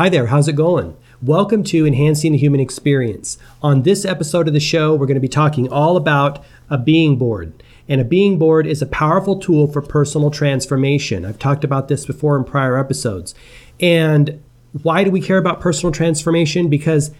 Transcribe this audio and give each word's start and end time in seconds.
Hi 0.00 0.08
there, 0.08 0.28
how's 0.28 0.48
it 0.48 0.54
going? 0.56 0.96
Welcome 1.20 1.62
to 1.64 1.86
Enhancing 1.86 2.32
the 2.32 2.38
Human 2.38 2.58
Experience. 2.58 3.36
On 3.62 3.82
this 3.82 4.06
episode 4.06 4.48
of 4.48 4.54
the 4.54 4.58
show, 4.58 4.94
we're 4.94 5.04
going 5.04 5.16
to 5.16 5.20
be 5.20 5.28
talking 5.28 5.70
all 5.70 5.98
about 5.98 6.42
a 6.70 6.78
being 6.78 7.18
board. 7.18 7.62
And 7.86 8.00
a 8.00 8.04
being 8.04 8.38
board 8.38 8.66
is 8.66 8.80
a 8.80 8.86
powerful 8.86 9.38
tool 9.38 9.66
for 9.66 9.82
personal 9.82 10.30
transformation. 10.30 11.26
I've 11.26 11.38
talked 11.38 11.64
about 11.64 11.88
this 11.88 12.06
before 12.06 12.38
in 12.38 12.44
prior 12.44 12.78
episodes. 12.78 13.34
And 13.78 14.42
why 14.82 15.04
do 15.04 15.10
we 15.10 15.20
care 15.20 15.36
about 15.36 15.60
personal 15.60 15.92
transformation? 15.92 16.70
Because 16.70 17.10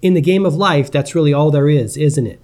in 0.00 0.14
the 0.14 0.22
game 0.22 0.46
of 0.46 0.54
life, 0.54 0.90
that's 0.90 1.14
really 1.14 1.34
all 1.34 1.50
there 1.50 1.68
is, 1.68 1.98
isn't 1.98 2.26
it? 2.26 2.42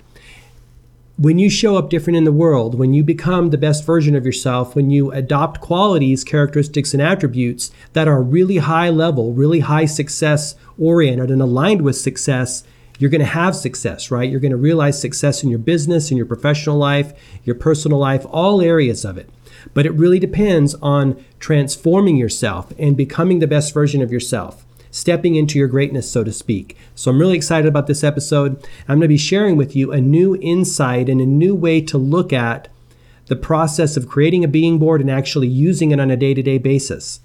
When 1.18 1.38
you 1.38 1.48
show 1.48 1.78
up 1.78 1.88
different 1.88 2.18
in 2.18 2.24
the 2.24 2.32
world, 2.32 2.74
when 2.74 2.92
you 2.92 3.02
become 3.02 3.48
the 3.48 3.56
best 3.56 3.86
version 3.86 4.14
of 4.14 4.26
yourself, 4.26 4.76
when 4.76 4.90
you 4.90 5.10
adopt 5.12 5.62
qualities, 5.62 6.22
characteristics, 6.22 6.92
and 6.92 7.02
attributes 7.02 7.70
that 7.94 8.06
are 8.06 8.22
really 8.22 8.58
high 8.58 8.90
level, 8.90 9.32
really 9.32 9.60
high 9.60 9.86
success 9.86 10.54
oriented 10.78 11.30
and 11.30 11.40
aligned 11.40 11.80
with 11.80 11.96
success, 11.96 12.64
you're 12.98 13.10
going 13.10 13.20
to 13.20 13.24
have 13.24 13.56
success, 13.56 14.10
right? 14.10 14.30
You're 14.30 14.40
going 14.40 14.50
to 14.50 14.58
realize 14.58 15.00
success 15.00 15.42
in 15.42 15.48
your 15.48 15.58
business, 15.58 16.10
in 16.10 16.18
your 16.18 16.26
professional 16.26 16.76
life, 16.76 17.14
your 17.44 17.56
personal 17.56 17.98
life, 17.98 18.26
all 18.28 18.60
areas 18.60 19.02
of 19.04 19.16
it. 19.16 19.30
But 19.72 19.86
it 19.86 19.92
really 19.92 20.18
depends 20.18 20.74
on 20.76 21.22
transforming 21.40 22.16
yourself 22.18 22.72
and 22.78 22.94
becoming 22.94 23.38
the 23.38 23.46
best 23.46 23.72
version 23.72 24.02
of 24.02 24.12
yourself 24.12 24.65
stepping 24.96 25.36
into 25.36 25.58
your 25.58 25.68
greatness, 25.68 26.10
so 26.10 26.24
to 26.24 26.32
speak. 26.32 26.76
So 26.94 27.10
I'm 27.10 27.18
really 27.18 27.36
excited 27.36 27.68
about 27.68 27.86
this 27.86 28.02
episode. 28.02 28.56
I'm 28.88 28.98
going 28.98 29.02
to 29.02 29.08
be 29.08 29.18
sharing 29.18 29.56
with 29.56 29.76
you 29.76 29.92
a 29.92 30.00
new 30.00 30.36
insight 30.36 31.08
and 31.08 31.20
a 31.20 31.26
new 31.26 31.54
way 31.54 31.82
to 31.82 31.98
look 31.98 32.32
at 32.32 32.68
the 33.26 33.36
process 33.36 33.96
of 33.96 34.08
creating 34.08 34.42
a 34.42 34.48
being 34.48 34.78
board 34.78 35.00
and 35.00 35.10
actually 35.10 35.48
using 35.48 35.90
it 35.90 36.00
on 36.00 36.10
a 36.10 36.16
day 36.16 36.32
to 36.32 36.42
day 36.42 36.58
basis. 36.58 37.20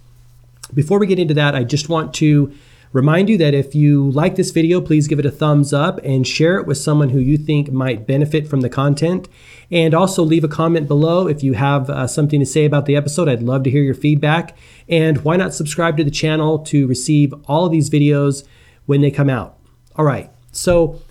Before 0.74 1.00
we 1.00 1.08
get 1.08 1.20
into 1.20 1.34
that, 1.36 1.56
I 1.56 1.64
just 1.64 1.90
want 1.90 2.14
to 2.16 2.54
Remind 2.94 3.30
you 3.30 3.38
that 3.38 3.54
if 3.54 3.74
you 3.74 4.12
like 4.12 4.36
this 4.36 4.52
video, 4.52 4.82
please 4.82 5.08
give 5.08 5.20
it 5.20 5.26
a 5.26 5.32
thumbs 5.32 5.72
up 5.72 6.00
and 6.04 6.28
share 6.28 6.58
it 6.58 6.68
with 6.68 6.78
someone 6.78 7.10
who 7.10 7.20
you 7.20 7.38
think 7.38 7.72
might 7.72 8.06
benefit 8.06 8.48
from 8.48 8.62
the 8.62 8.70
content. 8.70 9.30
And 9.70 9.94
also 9.94 10.24
leave 10.24 10.44
a 10.44 10.50
comment 10.50 10.90
below 10.90 11.28
if 11.28 11.42
you 11.42 11.54
have 11.54 11.90
uh, 11.90 12.06
something 12.08 12.42
to 12.42 12.46
say 12.46 12.66
about 12.66 12.86
the 12.86 12.98
episode. 12.98 13.30
I'd 13.30 13.44
love 13.44 13.64
to 13.64 13.72
hear 13.72 13.84
your 13.84 13.94
feedback. 13.94 14.58
And 14.90 15.24
why 15.24 15.38
not 15.38 15.54
subscribe 15.54 15.96
to 15.98 16.04
the 16.04 16.12
channel 16.12 16.60
to 16.66 16.86
receive 16.86 17.34
all 17.46 17.66
of 17.66 17.72
these 17.72 17.90
videos 17.90 18.44
when 18.88 19.00
they 19.00 19.12
come 19.12 19.30
out? 19.30 19.58
All 19.96 20.06
right, 20.06 20.30
so 20.52 21.02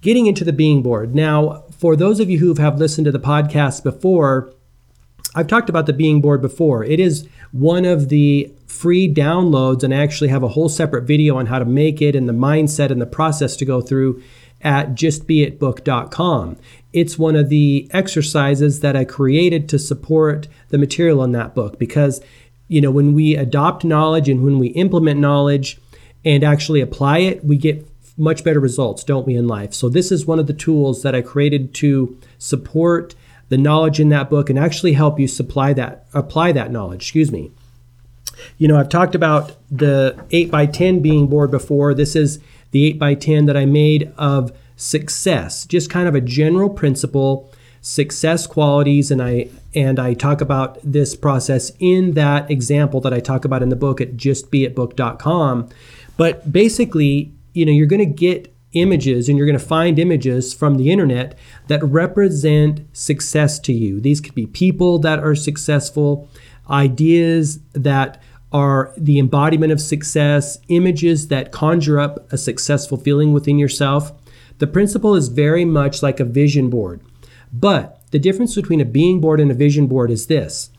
getting 0.00 0.26
into 0.26 0.44
the 0.44 0.52
being 0.52 0.82
board. 0.82 1.14
Now, 1.14 1.64
for 1.70 1.96
those 1.96 2.20
of 2.20 2.30
you 2.30 2.38
who 2.38 2.54
have 2.54 2.78
listened 2.78 3.04
to 3.06 3.12
the 3.12 3.18
podcast 3.18 3.82
before, 3.82 4.54
I've 5.36 5.46
talked 5.46 5.68
about 5.68 5.84
the 5.84 5.92
being 5.92 6.22
board 6.22 6.40
before. 6.40 6.82
It 6.82 6.98
is 6.98 7.28
one 7.52 7.84
of 7.84 8.08
the 8.08 8.50
free 8.66 9.12
downloads, 9.12 9.82
and 9.82 9.94
I 9.94 9.98
actually 9.98 10.28
have 10.28 10.42
a 10.42 10.48
whole 10.48 10.70
separate 10.70 11.02
video 11.02 11.36
on 11.36 11.46
how 11.46 11.58
to 11.58 11.66
make 11.66 12.00
it 12.00 12.16
and 12.16 12.26
the 12.26 12.32
mindset 12.32 12.90
and 12.90 13.02
the 13.02 13.06
process 13.06 13.54
to 13.56 13.66
go 13.66 13.82
through 13.82 14.22
at 14.62 14.94
justbeitbook.com. 14.94 16.56
It's 16.94 17.18
one 17.18 17.36
of 17.36 17.50
the 17.50 17.86
exercises 17.90 18.80
that 18.80 18.96
I 18.96 19.04
created 19.04 19.68
to 19.68 19.78
support 19.78 20.48
the 20.70 20.78
material 20.78 21.22
in 21.22 21.32
that 21.32 21.54
book 21.54 21.78
because, 21.78 22.22
you 22.68 22.80
know, 22.80 22.90
when 22.90 23.12
we 23.12 23.36
adopt 23.36 23.84
knowledge 23.84 24.30
and 24.30 24.42
when 24.42 24.58
we 24.58 24.68
implement 24.68 25.20
knowledge 25.20 25.78
and 26.24 26.42
actually 26.42 26.80
apply 26.80 27.18
it, 27.18 27.44
we 27.44 27.58
get 27.58 27.86
much 28.16 28.42
better 28.42 28.58
results, 28.60 29.04
don't 29.04 29.26
we, 29.26 29.36
in 29.36 29.46
life? 29.46 29.74
So, 29.74 29.90
this 29.90 30.10
is 30.10 30.24
one 30.24 30.38
of 30.38 30.46
the 30.46 30.54
tools 30.54 31.02
that 31.02 31.14
I 31.14 31.20
created 31.20 31.74
to 31.74 32.18
support 32.38 33.14
the 33.48 33.58
knowledge 33.58 34.00
in 34.00 34.08
that 34.10 34.28
book 34.28 34.50
and 34.50 34.58
actually 34.58 34.92
help 34.92 35.18
you 35.18 35.28
supply 35.28 35.72
that 35.72 36.06
apply 36.14 36.52
that 36.52 36.70
knowledge 36.70 37.02
excuse 37.02 37.30
me. 37.30 37.50
You 38.58 38.68
know 38.68 38.78
i've 38.78 38.88
talked 38.88 39.14
about 39.14 39.56
the 39.70 40.18
8 40.30 40.50
by 40.50 40.66
10 40.66 41.00
being 41.00 41.26
board 41.26 41.50
before. 41.50 41.94
This 41.94 42.16
is 42.16 42.38
the 42.70 42.84
8 42.86 42.98
by 42.98 43.14
10 43.14 43.46
that 43.46 43.56
i 43.56 43.64
made 43.64 44.12
of 44.16 44.56
success 44.76 45.64
just 45.64 45.88
kind 45.88 46.06
of 46.06 46.14
a 46.14 46.20
general 46.20 46.68
principle 46.68 47.50
success 47.80 48.46
qualities. 48.46 49.10
And 49.10 49.22
i 49.22 49.48
and 49.74 49.98
i 49.98 50.14
talk 50.14 50.40
about 50.40 50.78
this 50.82 51.14
process 51.14 51.70
in 51.78 52.12
that 52.12 52.50
example 52.50 53.00
that 53.02 53.14
i 53.14 53.20
talk 53.20 53.44
about 53.44 53.62
in 53.62 53.68
the 53.68 53.76
book 53.76 54.00
at 54.00 54.16
justbeitbook.com 54.16 55.68
but 56.16 56.50
basically 56.50 57.32
you 57.52 57.64
know 57.64 57.72
you're 57.72 57.86
going 57.86 58.00
to 58.00 58.06
get 58.06 58.52
images 58.80 59.28
and 59.28 59.36
you're 59.36 59.46
going 59.46 59.58
to 59.58 59.64
find 59.64 59.98
images 59.98 60.54
from 60.54 60.76
the 60.76 60.90
internet 60.90 61.36
that 61.68 61.82
represent 61.82 62.86
success 62.92 63.58
to 63.60 63.72
you. 63.72 64.00
These 64.00 64.20
could 64.20 64.34
be 64.34 64.46
people 64.46 64.98
that 65.00 65.18
are 65.18 65.34
successful, 65.34 66.28
ideas 66.70 67.60
that 67.72 68.22
are 68.52 68.92
the 68.96 69.18
embodiment 69.18 69.72
of 69.72 69.80
success, 69.80 70.58
images 70.68 71.28
that 71.28 71.52
conjure 71.52 71.98
up 71.98 72.32
a 72.32 72.38
successful 72.38 72.96
feeling 72.96 73.32
within 73.32 73.58
yourself. 73.58 74.12
The 74.58 74.66
principle 74.66 75.14
is 75.14 75.28
very 75.28 75.64
much 75.64 76.02
like 76.02 76.20
a 76.20 76.24
vision 76.24 76.70
board. 76.70 77.00
But 77.52 78.00
the 78.10 78.18
difference 78.18 78.54
between 78.54 78.80
a 78.80 78.84
being 78.84 79.20
board 79.20 79.40
and 79.40 79.50
a 79.50 79.54
vision 79.54 79.86
board 79.86 80.10
is 80.10 80.26
this 80.26 80.70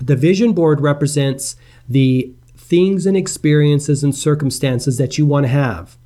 the 0.00 0.16
vision 0.16 0.52
board 0.52 0.80
represents 0.80 1.56
the 1.88 2.32
things 2.56 3.06
and 3.06 3.16
experiences 3.16 4.02
and 4.02 4.14
circumstances 4.14 4.98
that 4.98 5.16
you 5.16 5.24
want 5.24 5.44
to 5.44 5.48
have. 5.48 5.96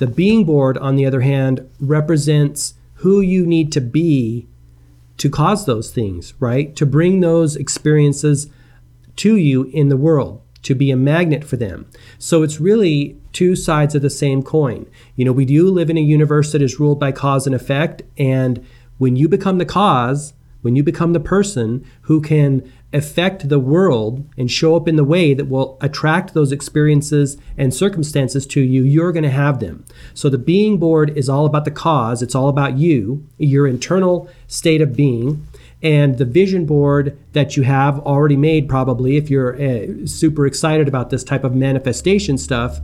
The 0.00 0.06
being 0.06 0.46
board, 0.46 0.78
on 0.78 0.96
the 0.96 1.04
other 1.04 1.20
hand, 1.20 1.68
represents 1.78 2.72
who 2.94 3.20
you 3.20 3.44
need 3.44 3.70
to 3.72 3.82
be 3.82 4.48
to 5.18 5.28
cause 5.28 5.66
those 5.66 5.90
things, 5.90 6.32
right? 6.40 6.74
To 6.76 6.86
bring 6.86 7.20
those 7.20 7.54
experiences 7.54 8.48
to 9.16 9.36
you 9.36 9.64
in 9.64 9.90
the 9.90 9.98
world, 9.98 10.40
to 10.62 10.74
be 10.74 10.90
a 10.90 10.96
magnet 10.96 11.44
for 11.44 11.58
them. 11.58 11.86
So 12.18 12.42
it's 12.42 12.58
really 12.58 13.20
two 13.34 13.54
sides 13.54 13.94
of 13.94 14.00
the 14.00 14.08
same 14.08 14.42
coin. 14.42 14.86
You 15.16 15.26
know, 15.26 15.32
we 15.32 15.44
do 15.44 15.68
live 15.68 15.90
in 15.90 15.98
a 15.98 16.00
universe 16.00 16.52
that 16.52 16.62
is 16.62 16.80
ruled 16.80 16.98
by 16.98 17.12
cause 17.12 17.46
and 17.46 17.54
effect. 17.54 18.00
And 18.16 18.64
when 18.96 19.16
you 19.16 19.28
become 19.28 19.58
the 19.58 19.66
cause, 19.66 20.32
when 20.62 20.76
you 20.76 20.82
become 20.82 21.12
the 21.12 21.20
person 21.20 21.84
who 22.02 22.22
can 22.22 22.72
affect 22.92 23.48
the 23.48 23.58
world 23.58 24.28
and 24.36 24.50
show 24.50 24.74
up 24.74 24.88
in 24.88 24.96
the 24.96 25.04
way 25.04 25.32
that 25.32 25.48
will 25.48 25.78
attract 25.80 26.34
those 26.34 26.50
experiences 26.50 27.36
and 27.56 27.72
circumstances 27.72 28.46
to 28.46 28.60
you, 28.60 28.82
you're 28.82 29.12
going 29.12 29.22
to 29.22 29.30
have 29.30 29.60
them. 29.60 29.84
So 30.12 30.28
the 30.28 30.38
being 30.38 30.78
board 30.78 31.16
is 31.16 31.28
all 31.28 31.46
about 31.46 31.64
the 31.64 31.70
cause, 31.70 32.20
it's 32.22 32.34
all 32.34 32.48
about 32.48 32.78
you, 32.78 33.26
your 33.38 33.66
internal 33.66 34.28
state 34.48 34.80
of 34.80 34.96
being. 34.96 35.46
And 35.82 36.18
the 36.18 36.26
vision 36.26 36.66
board 36.66 37.18
that 37.32 37.56
you 37.56 37.62
have 37.62 38.00
already 38.00 38.36
made, 38.36 38.68
probably, 38.68 39.16
if 39.16 39.30
you're 39.30 39.54
uh, 39.54 40.06
super 40.06 40.44
excited 40.46 40.88
about 40.88 41.08
this 41.08 41.24
type 41.24 41.42
of 41.42 41.54
manifestation 41.54 42.36
stuff, 42.36 42.80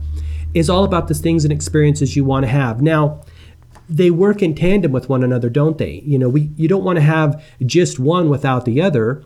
is 0.55 0.67
all 0.67 0.83
about 0.83 1.07
the 1.07 1.13
things 1.13 1.43
and 1.43 1.53
experiences 1.53 2.15
you 2.15 2.25
want 2.25 2.45
to 2.45 2.49
have. 2.49 2.81
Now, 2.81 3.21
they 3.87 4.09
work 4.09 4.41
in 4.41 4.55
tandem 4.55 4.91
with 4.91 5.09
one 5.09 5.23
another, 5.23 5.49
don't 5.49 5.77
they? 5.77 6.01
You 6.05 6.17
know, 6.17 6.27
we 6.27 6.49
you 6.55 6.67
don't 6.67 6.83
want 6.83 6.97
to 6.97 7.03
have 7.03 7.41
just 7.65 7.99
one 7.99 8.29
without 8.29 8.65
the 8.65 8.81
other 8.81 9.23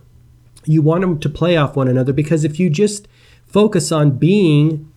you 0.66 0.82
want 0.82 1.02
them 1.02 1.20
to 1.20 1.30
play 1.30 1.58
off 1.58 1.76
one 1.76 1.88
another 1.88 2.14
because 2.14 2.44
if 2.44 2.60
you 2.60 2.70
just 2.70 3.08
focus 3.46 3.92
on 3.92 4.18
being 4.18 4.92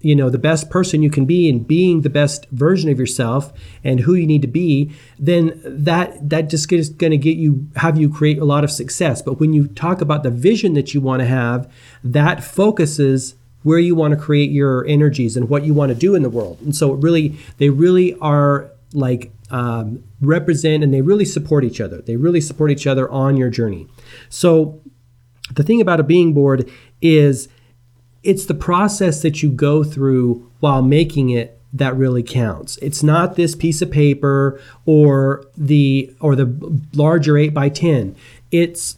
you 0.00 0.16
know 0.16 0.30
the 0.30 0.38
best 0.38 0.70
person 0.70 1.02
you 1.02 1.10
can 1.10 1.26
be 1.26 1.48
and 1.48 1.66
being 1.66 2.00
the 2.00 2.10
best 2.10 2.46
version 2.50 2.90
of 2.90 2.98
yourself 2.98 3.52
and 3.84 4.00
who 4.00 4.14
you 4.14 4.26
need 4.26 4.42
to 4.42 4.48
be 4.48 4.90
then 5.18 5.60
that 5.64 6.28
that 6.28 6.48
just 6.48 6.72
is 6.72 6.88
going 6.88 7.10
to 7.10 7.18
get 7.18 7.36
you 7.36 7.68
have 7.76 7.98
you 7.98 8.08
create 8.08 8.38
a 8.38 8.44
lot 8.44 8.64
of 8.64 8.70
success. 8.70 9.22
But 9.22 9.34
when 9.34 9.52
you 9.52 9.68
talk 9.68 10.00
about 10.00 10.22
the 10.22 10.30
vision 10.30 10.74
that 10.74 10.94
you 10.94 11.00
want 11.00 11.20
to 11.20 11.26
have 11.26 11.70
that 12.02 12.42
focuses 12.42 13.34
where 13.62 13.78
you 13.78 13.94
want 13.94 14.12
to 14.14 14.18
create 14.18 14.50
your 14.50 14.86
energies 14.86 15.36
and 15.36 15.48
what 15.50 15.64
you 15.64 15.74
want 15.74 15.90
to 15.90 15.94
do 15.94 16.14
in 16.14 16.22
the 16.22 16.30
world. 16.30 16.58
And 16.62 16.74
so 16.74 16.94
it 16.94 17.02
really 17.02 17.36
they 17.58 17.68
really 17.68 18.14
are 18.20 18.70
like 18.94 19.32
um, 19.50 20.02
represent 20.20 20.82
and 20.82 20.94
they 20.94 21.02
really 21.02 21.24
support 21.24 21.64
each 21.64 21.80
other. 21.80 22.00
They 22.00 22.16
really 22.16 22.40
support 22.40 22.70
each 22.70 22.86
other 22.86 23.10
on 23.10 23.36
your 23.36 23.50
journey. 23.50 23.86
So 24.28 24.80
the 25.54 25.62
thing 25.62 25.80
about 25.80 26.00
a 26.00 26.04
being 26.04 26.32
board 26.32 26.70
is 27.00 27.48
it's 28.22 28.46
the 28.46 28.54
process 28.54 29.22
that 29.22 29.42
you 29.42 29.50
go 29.50 29.82
through 29.82 30.50
while 30.60 30.82
making 30.82 31.30
it 31.30 31.60
that 31.72 31.96
really 31.96 32.22
counts. 32.22 32.76
It's 32.78 33.02
not 33.02 33.36
this 33.36 33.54
piece 33.54 33.80
of 33.80 33.90
paper 33.90 34.60
or 34.86 35.44
the 35.56 36.14
or 36.20 36.34
the 36.34 36.80
larger 36.94 37.38
8 37.38 37.54
by 37.54 37.68
10. 37.68 38.16
It's 38.50 38.96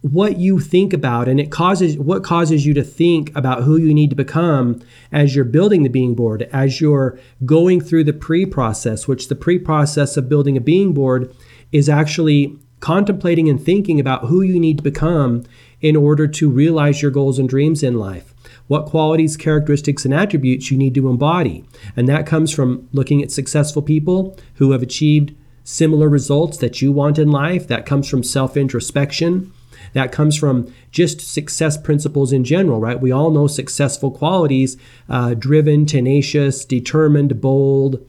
what 0.00 0.38
you 0.38 0.58
think 0.58 0.92
about 0.92 1.28
and 1.28 1.38
it 1.38 1.50
causes 1.50 1.96
what 1.96 2.24
causes 2.24 2.66
you 2.66 2.74
to 2.74 2.82
think 2.82 3.34
about 3.36 3.62
who 3.62 3.76
you 3.76 3.94
need 3.94 4.10
to 4.10 4.16
become 4.16 4.82
as 5.12 5.36
you're 5.36 5.44
building 5.44 5.84
the 5.84 5.88
being 5.88 6.12
board 6.12 6.42
as 6.52 6.80
you're 6.80 7.16
going 7.46 7.80
through 7.80 8.02
the 8.02 8.12
pre-process 8.12 9.06
which 9.06 9.28
the 9.28 9.36
pre-process 9.36 10.16
of 10.16 10.28
building 10.28 10.56
a 10.56 10.60
being 10.60 10.92
board 10.92 11.32
is 11.70 11.88
actually 11.88 12.58
contemplating 12.82 13.48
and 13.48 13.64
thinking 13.64 13.98
about 14.00 14.24
who 14.24 14.42
you 14.42 14.58
need 14.58 14.76
to 14.76 14.82
become 14.82 15.44
in 15.80 15.96
order 15.96 16.26
to 16.26 16.50
realize 16.50 17.00
your 17.00 17.12
goals 17.12 17.38
and 17.38 17.48
dreams 17.48 17.82
in 17.82 17.94
life. 17.94 18.34
What 18.66 18.86
qualities, 18.86 19.36
characteristics, 19.36 20.04
and 20.04 20.12
attributes 20.12 20.70
you 20.70 20.76
need 20.76 20.94
to 20.96 21.08
embody. 21.08 21.64
And 21.96 22.08
that 22.08 22.26
comes 22.26 22.52
from 22.52 22.88
looking 22.92 23.22
at 23.22 23.30
successful 23.30 23.82
people 23.82 24.36
who 24.54 24.72
have 24.72 24.82
achieved 24.82 25.34
similar 25.64 26.08
results 26.08 26.58
that 26.58 26.82
you 26.82 26.90
want 26.90 27.18
in 27.18 27.30
life. 27.30 27.68
That 27.68 27.86
comes 27.86 28.08
from 28.08 28.24
self 28.24 28.56
introspection. 28.56 29.52
That 29.92 30.10
comes 30.10 30.36
from 30.36 30.72
just 30.90 31.20
success 31.20 31.76
principles 31.76 32.32
in 32.32 32.44
general, 32.44 32.80
right? 32.80 33.00
We 33.00 33.12
all 33.12 33.30
know 33.30 33.46
successful 33.46 34.10
qualities 34.10 34.76
uh, 35.08 35.34
driven, 35.34 35.86
tenacious, 35.86 36.64
determined, 36.64 37.40
bold, 37.40 38.04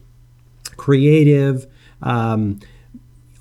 creative. 0.76 1.66
Um, 2.02 2.60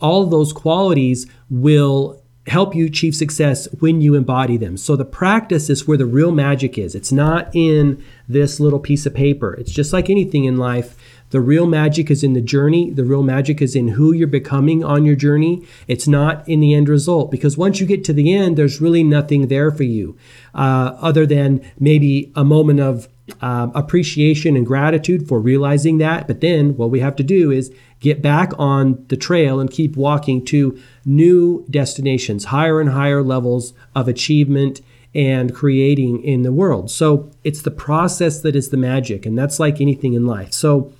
all 0.03 0.25
those 0.27 0.53
qualities 0.53 1.25
will 1.49 2.21
help 2.47 2.75
you 2.75 2.85
achieve 2.85 3.15
success 3.15 3.69
when 3.79 4.01
you 4.01 4.15
embody 4.15 4.57
them. 4.57 4.75
So 4.75 4.97
the 4.97 5.05
practice 5.05 5.69
is 5.69 5.87
where 5.87 5.97
the 5.97 6.05
real 6.05 6.31
magic 6.31 6.77
is. 6.77 6.93
It's 6.93 7.11
not 7.11 7.49
in 7.55 8.03
this 8.27 8.59
little 8.59 8.79
piece 8.79 9.05
of 9.05 9.13
paper. 9.13 9.53
It's 9.53 9.71
just 9.71 9.93
like 9.93 10.09
anything 10.09 10.43
in 10.43 10.57
life. 10.57 10.97
The 11.29 11.39
real 11.39 11.65
magic 11.65 12.11
is 12.11 12.21
in 12.21 12.33
the 12.33 12.41
journey. 12.41 12.91
The 12.91 13.05
real 13.05 13.23
magic 13.23 13.61
is 13.61 13.75
in 13.75 13.87
who 13.87 14.11
you're 14.11 14.27
becoming 14.27 14.83
on 14.83 15.05
your 15.05 15.15
journey. 15.15 15.65
It's 15.87 16.07
not 16.07 16.47
in 16.47 16.59
the 16.59 16.73
end 16.73 16.89
result 16.89 17.31
because 17.31 17.57
once 17.57 17.79
you 17.79 17.87
get 17.87 18.03
to 18.03 18.13
the 18.13 18.35
end, 18.35 18.57
there's 18.57 18.81
really 18.81 19.03
nothing 19.03 19.47
there 19.47 19.71
for 19.71 19.83
you 19.83 20.17
uh, 20.53 20.97
other 20.99 21.25
than 21.25 21.61
maybe 21.79 22.31
a 22.35 22.43
moment 22.43 22.81
of 22.81 23.07
uh, 23.41 23.69
appreciation 23.73 24.55
and 24.55 24.65
gratitude 24.65 25.27
for 25.27 25.39
realizing 25.39 25.97
that. 25.99 26.27
But 26.27 26.41
then 26.41 26.75
what 26.75 26.89
we 26.89 26.99
have 26.99 27.15
to 27.17 27.23
do 27.23 27.51
is 27.51 27.73
get 27.99 28.21
back 28.21 28.51
on 28.59 29.05
the 29.07 29.15
trail 29.15 29.59
and 29.59 29.71
keep 29.71 29.95
walking 29.95 30.43
to 30.45 30.77
new 31.05 31.65
destinations, 31.69 32.45
higher 32.45 32.81
and 32.81 32.89
higher 32.89 33.23
levels 33.23 33.73
of 33.95 34.07
achievement 34.07 34.81
and 35.15 35.53
creating 35.53 36.23
in 36.23 36.41
the 36.41 36.51
world. 36.51 36.91
So 36.91 37.31
it's 37.43 37.61
the 37.61 37.71
process 37.71 38.41
that 38.41 38.55
is 38.55 38.69
the 38.69 38.77
magic, 38.77 39.25
and 39.25 39.37
that's 39.37 39.59
like 39.59 39.79
anything 39.79 40.13
in 40.13 40.25
life. 40.25 40.51
So 40.53 40.91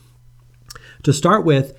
to 1.04 1.12
start 1.12 1.46
with, 1.46 1.78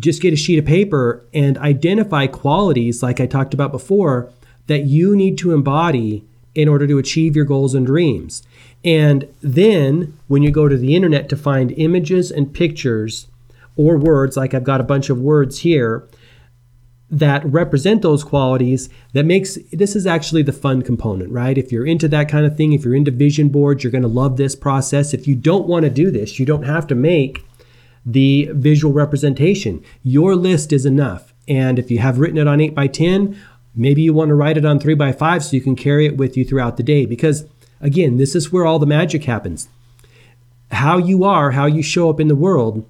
just 0.00 0.20
get 0.20 0.32
a 0.32 0.36
sheet 0.36 0.58
of 0.58 0.64
paper 0.64 1.24
and 1.32 1.56
identify 1.58 2.26
qualities, 2.26 3.02
like 3.02 3.20
I 3.20 3.26
talked 3.26 3.54
about 3.54 3.70
before, 3.70 4.32
that 4.66 4.84
you 4.84 5.14
need 5.14 5.38
to 5.38 5.52
embody 5.52 6.24
in 6.54 6.68
order 6.68 6.86
to 6.86 6.98
achieve 6.98 7.34
your 7.36 7.44
goals 7.44 7.74
and 7.74 7.86
dreams. 7.86 8.42
And 8.84 9.28
then 9.40 10.18
when 10.28 10.42
you 10.42 10.50
go 10.50 10.68
to 10.68 10.76
the 10.76 10.94
internet 10.94 11.28
to 11.30 11.36
find 11.36 11.72
images 11.72 12.30
and 12.30 12.52
pictures 12.52 13.26
or 13.76 13.96
words, 13.96 14.36
like 14.36 14.54
I've 14.54 14.64
got 14.64 14.80
a 14.80 14.84
bunch 14.84 15.10
of 15.10 15.20
words 15.20 15.60
here 15.60 16.06
that 17.10 17.44
represent 17.44 18.02
those 18.02 18.24
qualities 18.24 18.88
that 19.12 19.24
makes 19.24 19.58
this 19.72 19.94
is 19.94 20.06
actually 20.06 20.42
the 20.42 20.52
fun 20.52 20.82
component 20.82 21.30
right? 21.30 21.56
If 21.56 21.70
you're 21.70 21.86
into 21.86 22.08
that 22.08 22.28
kind 22.28 22.44
of 22.46 22.56
thing 22.56 22.72
if 22.72 22.84
you're 22.84 22.94
into 22.94 23.10
vision 23.10 23.50
boards 23.50 23.84
you're 23.84 23.92
going 23.92 24.02
to 24.02 24.08
love 24.08 24.36
this 24.36 24.56
process. 24.56 25.14
If 25.14 25.28
you 25.28 25.36
don't 25.36 25.68
want 25.68 25.84
to 25.84 25.90
do 25.90 26.10
this 26.10 26.38
you 26.38 26.46
don't 26.46 26.64
have 26.64 26.86
to 26.88 26.94
make 26.94 27.44
the 28.06 28.50
visual 28.52 28.92
representation. 28.92 29.82
Your 30.02 30.34
list 30.34 30.72
is 30.72 30.84
enough. 30.84 31.32
And 31.46 31.78
if 31.78 31.90
you 31.90 31.98
have 31.98 32.18
written 32.18 32.38
it 32.38 32.48
on 32.48 32.60
8 32.60 32.74
by 32.74 32.86
10 32.86 33.38
maybe 33.74 34.02
you 34.02 34.12
want 34.12 34.28
to 34.28 34.34
write 34.34 34.56
it 34.56 34.64
on 34.64 34.78
3 34.78 34.94
by 34.94 35.12
5 35.12 35.44
so 35.44 35.56
you 35.56 35.62
can 35.62 35.76
carry 35.76 36.06
it 36.06 36.16
with 36.16 36.36
you 36.36 36.44
throughout 36.44 36.76
the 36.76 36.82
day 36.82 37.06
because 37.06 37.46
again 37.80 38.16
this 38.16 38.34
is 38.34 38.52
where 38.52 38.64
all 38.64 38.78
the 38.78 38.86
magic 38.86 39.24
happens 39.24 39.68
how 40.70 40.98
you 40.98 41.24
are 41.24 41.52
how 41.52 41.66
you 41.66 41.82
show 41.82 42.10
up 42.10 42.20
in 42.20 42.28
the 42.28 42.34
world 42.34 42.86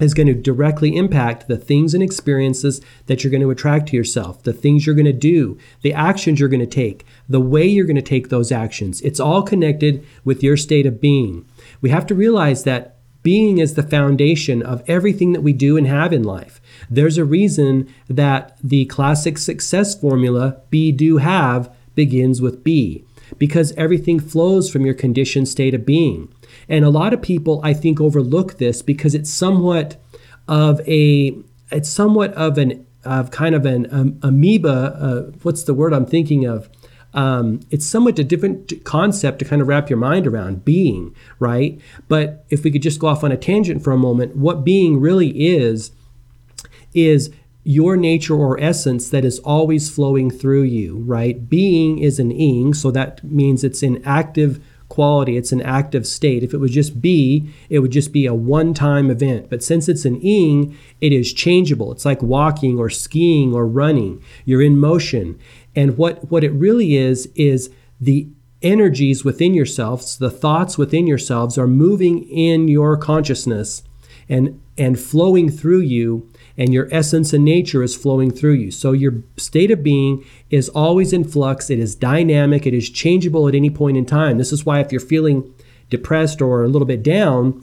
is 0.00 0.14
going 0.14 0.26
to 0.26 0.34
directly 0.34 0.96
impact 0.96 1.46
the 1.46 1.56
things 1.56 1.94
and 1.94 2.02
experiences 2.02 2.80
that 3.06 3.22
you're 3.22 3.30
going 3.30 3.40
to 3.40 3.50
attract 3.50 3.88
to 3.88 3.96
yourself, 3.96 4.42
the 4.42 4.52
things 4.52 4.84
you're 4.84 4.94
going 4.94 5.04
to 5.04 5.12
do, 5.12 5.56
the 5.82 5.92
actions 5.92 6.40
you're 6.40 6.48
going 6.48 6.58
to 6.58 6.66
take, 6.66 7.06
the 7.28 7.40
way 7.40 7.64
you're 7.64 7.86
going 7.86 7.94
to 7.94 8.02
take 8.02 8.28
those 8.28 8.50
actions. 8.50 9.00
It's 9.02 9.20
all 9.20 9.42
connected 9.42 10.04
with 10.24 10.42
your 10.42 10.56
state 10.56 10.86
of 10.86 11.00
being. 11.00 11.46
We 11.80 11.90
have 11.90 12.06
to 12.06 12.14
realize 12.14 12.64
that 12.64 12.93
being 13.24 13.58
is 13.58 13.74
the 13.74 13.82
foundation 13.82 14.62
of 14.62 14.84
everything 14.86 15.32
that 15.32 15.40
we 15.40 15.52
do 15.52 15.76
and 15.76 15.88
have 15.88 16.12
in 16.12 16.22
life. 16.22 16.60
There's 16.88 17.18
a 17.18 17.24
reason 17.24 17.92
that 18.08 18.56
the 18.62 18.84
classic 18.84 19.38
success 19.38 19.98
formula, 19.98 20.60
be, 20.70 20.92
do, 20.92 21.16
have, 21.16 21.74
begins 21.96 22.40
with 22.40 22.62
be, 22.62 23.04
because 23.38 23.72
everything 23.72 24.20
flows 24.20 24.70
from 24.70 24.84
your 24.84 24.94
conditioned 24.94 25.48
state 25.48 25.74
of 25.74 25.86
being. 25.86 26.32
And 26.68 26.84
a 26.84 26.90
lot 26.90 27.14
of 27.14 27.22
people, 27.22 27.60
I 27.64 27.72
think, 27.72 28.00
overlook 28.00 28.58
this 28.58 28.82
because 28.82 29.14
it's 29.14 29.30
somewhat 29.30 30.00
of 30.46 30.80
a 30.86 31.34
it's 31.70 31.88
somewhat 31.88 32.32
of 32.34 32.58
an 32.58 32.86
of 33.04 33.30
kind 33.30 33.54
of 33.54 33.64
an 33.64 33.86
um, 33.90 34.18
amoeba. 34.22 34.96
Uh, 35.00 35.22
what's 35.42 35.64
the 35.64 35.74
word 35.74 35.92
I'm 35.92 36.06
thinking 36.06 36.44
of? 36.44 36.68
Um, 37.14 37.60
it's 37.70 37.86
somewhat 37.86 38.18
a 38.18 38.24
different 38.24 38.72
concept 38.84 39.38
to 39.38 39.44
kind 39.44 39.62
of 39.62 39.68
wrap 39.68 39.88
your 39.88 39.98
mind 39.98 40.26
around 40.26 40.64
being, 40.64 41.14
right? 41.38 41.80
But 42.08 42.44
if 42.50 42.64
we 42.64 42.70
could 42.70 42.82
just 42.82 43.00
go 43.00 43.06
off 43.06 43.24
on 43.24 43.32
a 43.32 43.36
tangent 43.36 43.82
for 43.82 43.92
a 43.92 43.98
moment, 43.98 44.36
what 44.36 44.64
being 44.64 45.00
really 45.00 45.30
is, 45.46 45.92
is 46.92 47.30
your 47.62 47.96
nature 47.96 48.34
or 48.34 48.60
essence 48.60 49.08
that 49.08 49.24
is 49.24 49.38
always 49.40 49.88
flowing 49.88 50.30
through 50.30 50.64
you, 50.64 50.98
right? 50.98 51.48
Being 51.48 51.98
is 51.98 52.18
an 52.18 52.30
ing, 52.30 52.74
so 52.74 52.90
that 52.90 53.24
means 53.24 53.64
it's 53.64 53.82
an 53.82 54.02
active 54.04 54.62
quality, 54.88 55.36
it's 55.36 55.50
an 55.50 55.62
active 55.62 56.06
state. 56.06 56.42
If 56.42 56.52
it 56.52 56.58
was 56.58 56.70
just 56.70 57.00
be, 57.00 57.50
it 57.70 57.80
would 57.80 57.90
just 57.90 58.12
be 58.12 58.26
a 58.26 58.34
one 58.34 58.74
time 58.74 59.10
event. 59.10 59.48
But 59.50 59.62
since 59.62 59.88
it's 59.88 60.04
an 60.04 60.20
ing, 60.20 60.76
it 61.00 61.12
is 61.12 61.32
changeable. 61.32 61.90
It's 61.90 62.04
like 62.04 62.22
walking 62.22 62.78
or 62.78 62.90
skiing 62.90 63.54
or 63.54 63.66
running. 63.66 64.22
You're 64.44 64.62
in 64.62 64.78
motion. 64.78 65.38
And 65.76 65.96
what, 65.96 66.30
what 66.30 66.44
it 66.44 66.52
really 66.52 66.96
is, 66.96 67.28
is 67.34 67.70
the 68.00 68.28
energies 68.62 69.24
within 69.24 69.54
yourselves, 69.54 70.18
the 70.18 70.30
thoughts 70.30 70.78
within 70.78 71.06
yourselves 71.06 71.58
are 71.58 71.66
moving 71.66 72.22
in 72.28 72.68
your 72.68 72.96
consciousness 72.96 73.82
and, 74.28 74.60
and 74.78 74.98
flowing 74.98 75.50
through 75.50 75.80
you 75.80 76.28
and 76.56 76.72
your 76.72 76.88
essence 76.92 77.32
and 77.32 77.44
nature 77.44 77.82
is 77.82 77.96
flowing 77.96 78.30
through 78.30 78.52
you. 78.52 78.70
So 78.70 78.92
your 78.92 79.22
state 79.36 79.70
of 79.70 79.82
being 79.82 80.24
is 80.50 80.68
always 80.70 81.12
in 81.12 81.24
flux, 81.24 81.68
it 81.68 81.78
is 81.78 81.94
dynamic, 81.94 82.66
it 82.66 82.74
is 82.74 82.88
changeable 82.88 83.48
at 83.48 83.54
any 83.54 83.70
point 83.70 83.96
in 83.96 84.06
time. 84.06 84.38
This 84.38 84.52
is 84.52 84.64
why 84.64 84.80
if 84.80 84.92
you're 84.92 85.00
feeling 85.00 85.52
depressed 85.90 86.40
or 86.40 86.64
a 86.64 86.68
little 86.68 86.86
bit 86.86 87.02
down, 87.02 87.60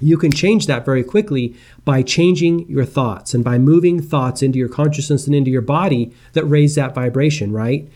you 0.00 0.16
can 0.16 0.30
change 0.30 0.66
that 0.66 0.84
very 0.84 1.02
quickly 1.02 1.56
by 1.84 2.02
changing 2.02 2.68
your 2.68 2.84
thoughts 2.84 3.32
and 3.34 3.42
by 3.42 3.58
moving 3.58 4.00
thoughts 4.00 4.42
into 4.42 4.58
your 4.58 4.68
consciousness 4.68 5.26
and 5.26 5.34
into 5.34 5.50
your 5.50 5.62
body 5.62 6.12
that 6.34 6.44
raise 6.44 6.74
that 6.74 6.94
vibration, 6.94 7.52
right? 7.52 7.88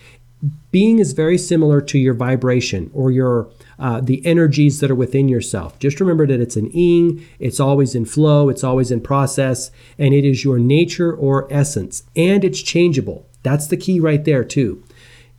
Being 0.70 0.99
is 0.99 1.12
very 1.12 1.37
similar 1.37 1.82
to 1.82 1.99
your 1.99 2.14
vibration 2.14 2.91
or 2.94 3.11
your 3.11 3.50
uh, 3.79 4.00
the 4.00 4.25
energies 4.25 4.81
that 4.81 4.91
are 4.91 4.94
within 4.94 5.29
yourself. 5.29 5.79
Just 5.79 6.00
remember 6.00 6.26
that 6.26 6.41
it's 6.41 6.56
an 6.56 6.70
ing, 6.70 7.26
it's 7.38 7.61
always 7.61 7.94
in 7.94 8.06
flow, 8.06 8.49
it's 8.49 8.64
always 8.64 8.91
in 8.91 9.00
process, 9.00 9.70
and 9.99 10.14
it 10.14 10.25
is 10.25 10.44
your 10.44 10.58
nature 10.58 11.14
or 11.14 11.46
essence, 11.53 12.05
and 12.17 12.44
it's 12.44 12.62
changeable. 12.62 13.26
That's 13.43 13.67
the 13.67 13.76
key 13.76 14.00
right 14.00 14.25
there 14.25 14.44
too. 14.44 14.82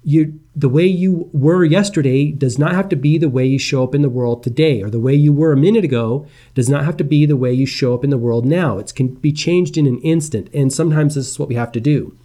You, 0.04 0.40
the 0.56 0.70
way 0.70 0.86
you 0.86 1.30
were 1.32 1.64
yesterday 1.64 2.32
does 2.32 2.58
not 2.58 2.74
have 2.74 2.90
to 2.90 2.96
be 2.96 3.20
the 3.20 3.30
way 3.30 3.46
you 3.46 3.60
show 3.60 3.84
up 3.84 3.94
in 3.94 4.02
the 4.02 4.10
world 4.10 4.44
today, 4.44 4.82
or 4.82 4.90
the 4.90 5.00
way 5.00 5.14
you 5.14 5.32
were 5.32 5.52
a 5.52 5.58
minute 5.58 5.86
ago 5.86 6.26
does 6.56 6.70
not 6.70 6.86
have 6.86 6.98
to 6.98 7.04
be 7.04 7.26
the 7.26 7.38
way 7.38 7.54
you 7.54 7.68
show 7.68 7.94
up 7.94 8.04
in 8.04 8.10
the 8.10 8.18
world 8.18 8.46
now. 8.46 8.80
It 8.80 8.96
can 8.96 9.10
be 9.10 9.32
changed 9.32 9.78
in 9.78 9.86
an 9.86 10.00
instant, 10.00 10.50
and 10.54 10.74
sometimes 10.74 11.16
this 11.16 11.30
is 11.30 11.38
what 11.38 11.50
we 11.50 11.56
have 11.56 11.72
to 11.74 11.80
do. 11.80 12.18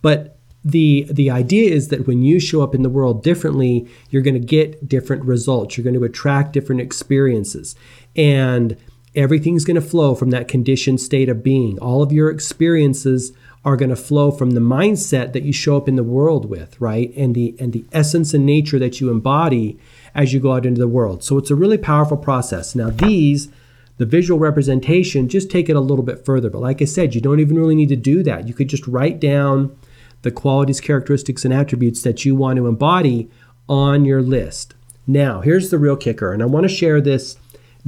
But 0.00 0.38
the 0.64 1.06
the 1.10 1.30
idea 1.30 1.70
is 1.70 1.88
that 1.88 2.06
when 2.06 2.22
you 2.22 2.40
show 2.40 2.62
up 2.62 2.74
in 2.74 2.82
the 2.82 2.90
world 2.90 3.22
differently 3.22 3.86
you're 4.10 4.22
going 4.22 4.34
to 4.34 4.46
get 4.46 4.88
different 4.88 5.24
results 5.24 5.76
you're 5.76 5.84
going 5.84 5.94
to 5.94 6.04
attract 6.04 6.52
different 6.52 6.80
experiences 6.80 7.76
and 8.16 8.76
everything's 9.14 9.64
going 9.64 9.74
to 9.74 9.80
flow 9.80 10.14
from 10.14 10.30
that 10.30 10.48
conditioned 10.48 11.00
state 11.00 11.28
of 11.28 11.42
being. 11.42 11.78
All 11.78 12.02
of 12.02 12.12
your 12.12 12.30
experiences 12.30 13.32
are 13.64 13.76
going 13.76 13.90
to 13.90 13.96
flow 13.96 14.30
from 14.30 14.52
the 14.52 14.60
mindset 14.60 15.32
that 15.32 15.42
you 15.42 15.52
show 15.52 15.76
up 15.76 15.88
in 15.88 15.96
the 15.96 16.04
world 16.04 16.48
with 16.48 16.80
right? 16.80 17.14
And 17.16 17.34
the 17.34 17.54
and 17.58 17.72
the 17.72 17.84
essence 17.92 18.32
and 18.34 18.46
nature 18.46 18.78
that 18.78 19.00
you 19.00 19.10
embody 19.10 19.78
as 20.14 20.32
you 20.32 20.40
go 20.40 20.52
out 20.52 20.66
into 20.66 20.80
the 20.80 20.88
world. 20.88 21.22
So 21.24 21.38
it's 21.38 21.50
a 21.50 21.56
really 21.56 21.78
powerful 21.78 22.16
process. 22.16 22.74
Now 22.74 22.90
these 22.90 23.48
the 23.96 24.06
visual 24.06 24.38
representation 24.38 25.28
just 25.28 25.50
take 25.50 25.68
it 25.68 25.76
a 25.76 25.80
little 25.80 26.04
bit 26.04 26.24
further. 26.24 26.50
But 26.50 26.62
like 26.62 26.80
i 26.80 26.84
said 26.84 27.14
you 27.14 27.20
don't 27.20 27.40
even 27.40 27.56
really 27.58 27.74
need 27.74 27.88
to 27.88 27.96
do 27.96 28.22
that. 28.22 28.46
You 28.46 28.54
could 28.54 28.68
just 28.68 28.86
write 28.86 29.20
down 29.20 29.76
the 30.22 30.30
qualities, 30.30 30.80
characteristics, 30.80 31.44
and 31.44 31.54
attributes 31.54 32.02
that 32.02 32.24
you 32.24 32.34
want 32.34 32.56
to 32.56 32.66
embody 32.66 33.30
on 33.68 34.04
your 34.04 34.22
list. 34.22 34.74
Now, 35.06 35.40
here's 35.40 35.70
the 35.70 35.78
real 35.78 35.96
kicker, 35.96 36.32
and 36.32 36.42
I 36.42 36.46
want 36.46 36.64
to 36.64 36.68
share 36.68 37.00
this 37.00 37.36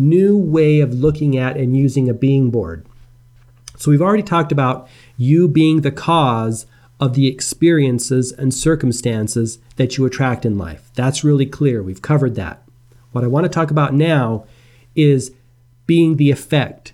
new 0.01 0.37
way 0.37 0.81
of 0.81 0.95
looking 0.95 1.37
at 1.37 1.57
and 1.57 1.77
using 1.77 2.09
a 2.09 2.15
being 2.15 2.51
board. 2.51 2.87
So, 3.77 3.91
we've 3.91 4.03
already 4.03 4.23
talked 4.23 4.53
about 4.53 4.89
you 5.17 5.49
being 5.49 5.81
the 5.81 5.93
cause 5.93 6.67
of 6.99 7.15
the 7.15 7.27
experiences 7.27 8.31
and 8.31 8.53
circumstances 8.53 9.59
that 9.77 9.97
you 9.97 10.05
attract 10.05 10.45
in 10.45 10.59
life. 10.59 10.91
That's 10.95 11.25
really 11.25 11.47
clear. 11.47 11.83
We've 11.83 12.03
covered 12.03 12.35
that. 12.35 12.63
What 13.13 13.25
I 13.25 13.29
want 13.29 13.45
to 13.45 13.51
talk 13.51 13.71
about 13.71 13.95
now 13.95 14.45
is 14.95 15.33
being 15.87 16.17
the 16.17 16.31
effect 16.31 16.93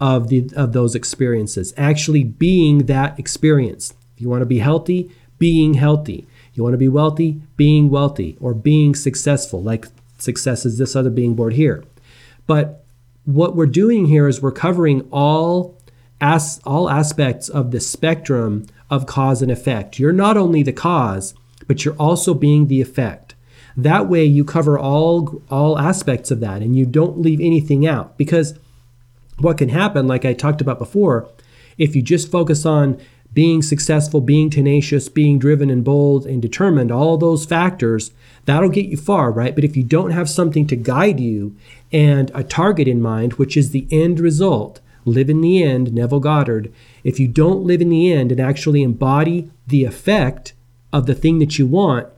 of 0.00 0.28
the 0.28 0.50
of 0.56 0.72
those 0.72 0.94
experiences, 0.94 1.72
actually 1.76 2.24
being 2.24 2.86
that 2.86 3.18
experience. 3.18 3.94
If 4.14 4.20
you 4.20 4.28
want 4.28 4.42
to 4.42 4.46
be 4.46 4.58
healthy, 4.58 5.10
being 5.38 5.74
healthy. 5.74 6.26
You 6.52 6.62
want 6.62 6.74
to 6.74 6.78
be 6.78 6.88
wealthy, 6.88 7.40
being 7.56 7.90
wealthy, 7.90 8.36
or 8.40 8.54
being 8.54 8.94
successful, 8.94 9.62
like 9.62 9.86
success 10.18 10.64
is 10.64 10.78
this 10.78 10.94
other 10.94 11.10
being 11.10 11.34
board 11.34 11.54
here. 11.54 11.84
But 12.46 12.84
what 13.24 13.56
we're 13.56 13.66
doing 13.66 14.06
here 14.06 14.28
is 14.28 14.42
we're 14.42 14.52
covering 14.52 15.08
all 15.10 15.78
as, 16.20 16.60
all 16.64 16.88
aspects 16.90 17.48
of 17.48 17.70
the 17.70 17.80
spectrum 17.80 18.66
of 18.90 19.06
cause 19.06 19.42
and 19.42 19.50
effect. 19.50 19.98
You're 19.98 20.12
not 20.12 20.36
only 20.36 20.62
the 20.62 20.72
cause, 20.72 21.34
but 21.66 21.84
you're 21.84 21.96
also 21.96 22.34
being 22.34 22.68
the 22.68 22.80
effect. 22.80 23.34
That 23.76 24.08
way 24.08 24.24
you 24.24 24.44
cover 24.44 24.78
all 24.78 25.42
all 25.50 25.78
aspects 25.78 26.30
of 26.30 26.40
that 26.40 26.62
and 26.62 26.76
you 26.76 26.86
don't 26.86 27.20
leave 27.20 27.40
anything 27.40 27.86
out 27.86 28.16
because 28.16 28.56
what 29.38 29.58
can 29.58 29.70
happen 29.70 30.06
like 30.06 30.24
I 30.24 30.32
talked 30.32 30.60
about 30.60 30.78
before, 30.78 31.28
if 31.76 31.96
you 31.96 32.02
just 32.02 32.30
focus 32.30 32.64
on 32.64 33.00
being 33.32 33.62
successful, 33.62 34.20
being 34.20 34.48
tenacious, 34.48 35.08
being 35.08 35.40
driven 35.40 35.68
and 35.68 35.82
bold 35.82 36.24
and 36.24 36.40
determined, 36.40 36.92
all 36.92 37.18
those 37.18 37.44
factors, 37.44 38.12
that'll 38.44 38.68
get 38.68 38.86
you 38.86 38.96
far, 38.96 39.32
right? 39.32 39.56
But 39.56 39.64
if 39.64 39.76
you 39.76 39.82
don't 39.82 40.12
have 40.12 40.30
something 40.30 40.68
to 40.68 40.76
guide 40.76 41.18
you 41.18 41.56
and 41.94 42.32
a 42.34 42.42
target 42.42 42.88
in 42.88 43.00
mind, 43.00 43.34
which 43.34 43.56
is 43.56 43.70
the 43.70 43.86
end 43.88 44.18
result, 44.18 44.80
live 45.04 45.30
in 45.30 45.40
the 45.40 45.62
end, 45.62 45.94
Neville 45.94 46.18
Goddard, 46.18 46.72
if 47.04 47.20
you 47.20 47.28
don't 47.28 47.62
live 47.62 47.80
in 47.80 47.88
the 47.88 48.12
end 48.12 48.32
and 48.32 48.40
actually 48.40 48.82
embody 48.82 49.48
the 49.68 49.84
effect 49.84 50.54
of 50.92 51.06
the 51.06 51.14
thing 51.14 51.38
that 51.38 51.56
you 51.56 51.68
want, 51.68 52.08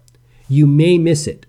you 0.48 0.66
may 0.66 0.96
miss 0.96 1.26
it 1.26 1.44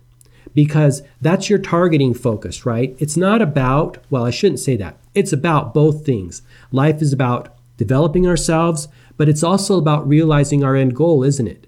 because 0.54 1.04
that's 1.22 1.50
your 1.50 1.60
targeting 1.60 2.14
focus, 2.14 2.66
right? 2.66 2.98
It's 3.00 3.16
not 3.16 3.42
about, 3.42 4.00
well, 4.10 4.26
I 4.26 4.32
shouldn't 4.32 4.60
say 4.60 4.76
that. 4.76 4.98
It's 5.16 5.32
about 5.32 5.74
both 5.74 6.06
things. 6.06 6.42
Life 6.72 7.02
is 7.02 7.14
about 7.14 7.56
developing 7.78 8.28
ourselves, 8.28 8.90
but 9.16 9.30
it's 9.30 9.44
also 9.44 9.78
about 9.78 10.08
realizing 10.08 10.66
our 10.66 10.76
end 10.76 10.96
goal, 10.96 11.24
isn't 11.24 11.48
it? 11.48 11.66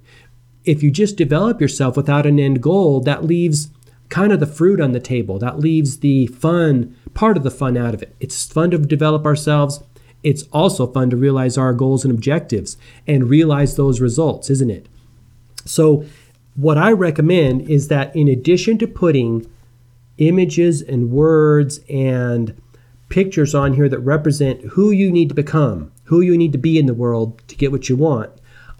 If 0.65 0.83
you 0.83 0.91
just 0.91 1.15
develop 1.15 1.61
yourself 1.61 1.95
without 1.95 2.25
an 2.25 2.37
end 2.37 2.61
goal, 2.61 2.99
that 3.01 3.23
leaves 3.23 3.69
kind 4.09 4.31
of 4.31 4.39
the 4.39 4.47
fruit 4.47 4.81
on 4.81 4.91
the 4.91 4.99
table. 4.99 5.39
That 5.39 5.59
leaves 5.59 5.99
the 5.99 6.27
fun, 6.27 6.95
part 7.13 7.37
of 7.37 7.43
the 7.43 7.51
fun 7.51 7.77
out 7.77 7.93
of 7.93 8.01
it. 8.01 8.15
It's 8.19 8.51
fun 8.51 8.71
to 8.71 8.77
develop 8.77 9.25
ourselves. 9.25 9.83
It's 10.23 10.43
also 10.51 10.87
fun 10.87 11.09
to 11.11 11.17
realize 11.17 11.57
our 11.57 11.73
goals 11.73 12.03
and 12.03 12.13
objectives 12.13 12.77
and 13.07 13.29
realize 13.29 13.75
those 13.75 14.01
results, 14.01 14.49
isn't 14.49 14.69
it? 14.69 14.87
So, 15.65 16.05
what 16.55 16.77
I 16.77 16.91
recommend 16.91 17.69
is 17.69 17.87
that 17.87 18.13
in 18.13 18.27
addition 18.27 18.77
to 18.79 18.87
putting 18.87 19.49
images 20.17 20.81
and 20.81 21.09
words 21.09 21.79
and 21.89 22.59
pictures 23.07 23.55
on 23.55 23.73
here 23.73 23.87
that 23.87 23.99
represent 23.99 24.61
who 24.71 24.91
you 24.91 25.09
need 25.09 25.29
to 25.29 25.35
become, 25.35 25.91
who 26.05 26.19
you 26.19 26.37
need 26.37 26.51
to 26.51 26.57
be 26.57 26.77
in 26.77 26.85
the 26.85 26.93
world 26.93 27.41
to 27.47 27.55
get 27.55 27.71
what 27.71 27.87
you 27.87 27.95
want, 27.95 28.31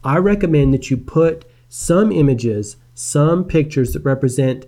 I 0.03 0.17
recommend 0.17 0.73
that 0.73 0.89
you 0.89 0.97
put 0.97 1.45
some 1.69 2.11
images, 2.11 2.75
some 2.93 3.45
pictures 3.45 3.93
that 3.93 4.03
represent 4.03 4.65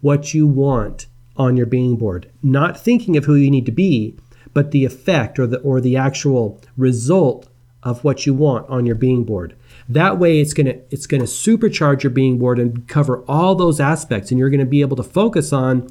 what 0.00 0.34
you 0.34 0.46
want 0.46 1.06
on 1.36 1.56
your 1.56 1.66
being 1.66 1.96
board. 1.96 2.30
Not 2.42 2.78
thinking 2.78 3.16
of 3.16 3.24
who 3.24 3.34
you 3.34 3.50
need 3.50 3.66
to 3.66 3.72
be, 3.72 4.16
but 4.52 4.70
the 4.70 4.84
effect 4.84 5.38
or 5.38 5.46
the 5.46 5.58
or 5.60 5.80
the 5.80 5.96
actual 5.96 6.60
result 6.76 7.48
of 7.82 8.02
what 8.02 8.26
you 8.26 8.34
want 8.34 8.68
on 8.68 8.86
your 8.86 8.94
being 8.96 9.24
board. 9.24 9.54
That 9.88 10.18
way 10.18 10.40
it's 10.40 10.52
going 10.52 10.66
to 10.66 10.80
it's 10.90 11.06
going 11.06 11.20
to 11.20 11.26
supercharge 11.26 12.02
your 12.02 12.10
being 12.10 12.38
board 12.38 12.58
and 12.58 12.86
cover 12.88 13.24
all 13.28 13.54
those 13.54 13.80
aspects 13.80 14.30
and 14.30 14.38
you're 14.38 14.50
going 14.50 14.60
to 14.60 14.66
be 14.66 14.80
able 14.80 14.96
to 14.96 15.02
focus 15.02 15.52
on 15.52 15.88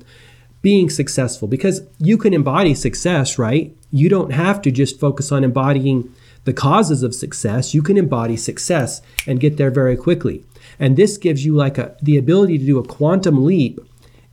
being 0.61 0.89
successful 0.89 1.47
because 1.47 1.81
you 1.97 2.17
can 2.17 2.33
embody 2.33 2.73
success, 2.73 3.39
right? 3.39 3.75
You 3.91 4.09
don't 4.09 4.31
have 4.31 4.61
to 4.63 4.71
just 4.71 4.99
focus 4.99 5.31
on 5.31 5.43
embodying 5.43 6.13
the 6.43 6.53
causes 6.53 7.03
of 7.03 7.15
success. 7.15 7.73
You 7.73 7.81
can 7.81 7.97
embody 7.97 8.37
success 8.37 9.01
and 9.25 9.39
get 9.39 9.57
there 9.57 9.71
very 9.71 9.95
quickly. 9.95 10.43
And 10.79 10.95
this 10.97 11.17
gives 11.17 11.45
you 11.45 11.55
like 11.55 11.77
a 11.77 11.95
the 12.01 12.17
ability 12.17 12.57
to 12.57 12.65
do 12.65 12.79
a 12.79 12.85
quantum 12.85 13.45
leap 13.45 13.79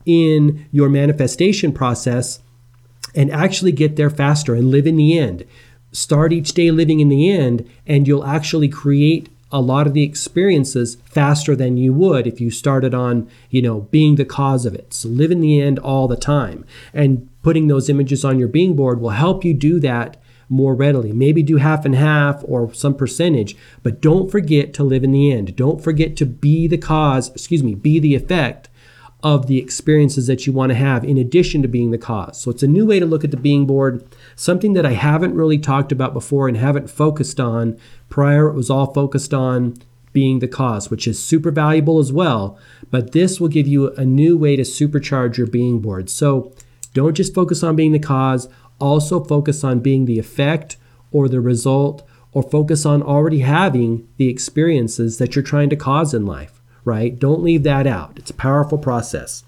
in 0.06 0.66
your 0.70 0.88
manifestation 0.88 1.72
process 1.72 2.40
and 3.14 3.30
actually 3.30 3.72
get 3.72 3.96
there 3.96 4.10
faster 4.10 4.54
and 4.54 4.70
live 4.70 4.86
in 4.86 4.96
the 4.96 5.18
end. 5.18 5.44
Start 5.92 6.32
each 6.32 6.52
day 6.52 6.70
living 6.70 7.00
in 7.00 7.08
the 7.08 7.30
end, 7.30 7.68
and 7.86 8.08
you'll 8.08 8.24
actually 8.24 8.68
create 8.68 9.28
a 9.52 9.60
lot 9.60 9.86
of 9.86 9.94
the 9.94 10.02
experiences 10.02 10.96
faster 11.04 11.54
than 11.54 11.76
you 11.76 11.92
would 11.92 12.26
if 12.26 12.40
you 12.40 12.50
started 12.50 12.92
on, 12.92 13.30
you 13.50 13.62
know, 13.62 13.82
being 13.82 14.16
the 14.16 14.24
cause 14.24 14.66
of 14.66 14.74
it. 14.74 14.92
So 14.92 15.08
live 15.08 15.30
in 15.30 15.40
the 15.40 15.60
end 15.62 15.78
all 15.78 16.08
the 16.08 16.16
time. 16.16 16.66
And 16.92 17.28
putting 17.42 17.68
those 17.68 17.88
images 17.88 18.24
on 18.24 18.40
your 18.40 18.48
being 18.48 18.74
board 18.74 19.00
will 19.00 19.10
help 19.10 19.44
you 19.44 19.54
do 19.54 19.78
that 19.80 20.16
more 20.48 20.74
readily. 20.74 21.12
Maybe 21.12 21.42
do 21.42 21.58
half 21.58 21.84
and 21.84 21.94
half 21.94 22.42
or 22.44 22.74
some 22.74 22.96
percentage, 22.96 23.56
but 23.84 24.00
don't 24.00 24.30
forget 24.30 24.74
to 24.74 24.84
live 24.84 25.04
in 25.04 25.12
the 25.12 25.30
end. 25.30 25.54
Don't 25.54 25.80
forget 25.80 26.16
to 26.16 26.26
be 26.26 26.66
the 26.66 26.78
cause, 26.78 27.30
excuse 27.30 27.62
me, 27.62 27.76
be 27.76 28.00
the 28.00 28.16
effect 28.16 28.68
of 29.24 29.46
the 29.46 29.58
experiences 29.58 30.26
that 30.26 30.46
you 30.46 30.52
want 30.52 30.68
to 30.68 30.76
have 30.76 31.02
in 31.02 31.16
addition 31.16 31.62
to 31.62 31.68
being 31.68 31.90
the 31.90 31.98
cause. 31.98 32.38
So 32.38 32.50
it's 32.50 32.62
a 32.62 32.68
new 32.68 32.84
way 32.84 33.00
to 33.00 33.06
look 33.06 33.24
at 33.24 33.30
the 33.30 33.38
being 33.38 33.66
board, 33.66 34.04
something 34.36 34.74
that 34.74 34.84
I 34.84 34.92
haven't 34.92 35.34
really 35.34 35.56
talked 35.56 35.90
about 35.90 36.12
before 36.12 36.46
and 36.46 36.58
haven't 36.58 36.90
focused 36.90 37.40
on. 37.40 37.78
Prior, 38.10 38.48
it 38.48 38.54
was 38.54 38.68
all 38.68 38.92
focused 38.92 39.32
on 39.32 39.76
being 40.12 40.40
the 40.40 40.46
cause, 40.46 40.90
which 40.90 41.08
is 41.08 41.24
super 41.24 41.50
valuable 41.50 41.98
as 41.98 42.12
well. 42.12 42.58
But 42.90 43.12
this 43.12 43.40
will 43.40 43.48
give 43.48 43.66
you 43.66 43.92
a 43.94 44.04
new 44.04 44.36
way 44.36 44.56
to 44.56 44.62
supercharge 44.62 45.38
your 45.38 45.46
being 45.46 45.80
board. 45.80 46.10
So 46.10 46.52
don't 46.92 47.16
just 47.16 47.34
focus 47.34 47.62
on 47.62 47.76
being 47.76 47.92
the 47.92 47.98
cause, 47.98 48.46
also 48.78 49.24
focus 49.24 49.64
on 49.64 49.80
being 49.80 50.04
the 50.04 50.18
effect 50.18 50.76
or 51.10 51.30
the 51.30 51.40
result, 51.40 52.06
or 52.32 52.42
focus 52.42 52.84
on 52.84 53.02
already 53.02 53.38
having 53.38 54.06
the 54.18 54.28
experiences 54.28 55.16
that 55.16 55.34
you're 55.34 55.42
trying 55.42 55.70
to 55.70 55.76
cause 55.76 56.12
in 56.12 56.26
life 56.26 56.60
right? 56.84 57.18
Don't 57.18 57.42
leave 57.42 57.62
that 57.62 57.86
out. 57.86 58.12
It's 58.16 58.30
a 58.30 58.34
powerful 58.34 58.78
process. 58.78 59.44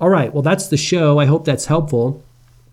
All 0.00 0.08
right, 0.08 0.32
well, 0.32 0.42
that's 0.42 0.68
the 0.68 0.76
show. 0.76 1.18
I 1.18 1.26
hope 1.26 1.44
that's 1.44 1.66
helpful. 1.66 2.22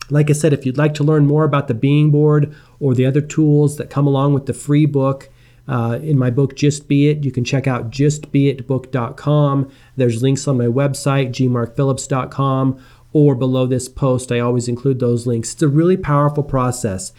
Like 0.09 0.29
I 0.29 0.33
said, 0.33 0.53
if 0.53 0.65
you'd 0.65 0.77
like 0.77 0.95
to 0.95 1.03
learn 1.03 1.27
more 1.27 1.43
about 1.43 1.67
the 1.67 1.73
Being 1.75 2.09
Board 2.09 2.55
or 2.79 2.95
the 2.95 3.05
other 3.05 3.21
tools 3.21 3.77
that 3.77 3.91
come 3.91 4.07
along 4.07 4.33
with 4.33 4.47
the 4.47 4.53
free 4.53 4.87
book, 4.87 5.29
uh, 5.67 5.99
in 6.01 6.17
my 6.17 6.31
book, 6.31 6.55
Just 6.55 6.87
Be 6.87 7.09
It, 7.09 7.23
you 7.23 7.31
can 7.31 7.43
check 7.43 7.67
out 7.67 7.91
justbeitbook.com. 7.91 9.71
There's 9.95 10.23
links 10.23 10.47
on 10.47 10.57
my 10.57 10.65
website, 10.65 11.29
gmarkphillips.com, 11.29 12.83
or 13.13 13.35
below 13.35 13.67
this 13.67 13.87
post. 13.87 14.31
I 14.31 14.39
always 14.39 14.67
include 14.67 14.99
those 14.99 15.27
links. 15.27 15.53
It's 15.53 15.61
a 15.61 15.67
really 15.67 15.97
powerful 15.97 16.41
process. 16.41 17.13